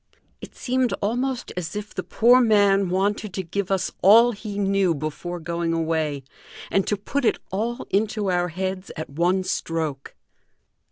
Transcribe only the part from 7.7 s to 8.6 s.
into our